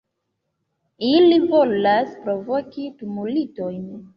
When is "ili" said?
1.09-1.37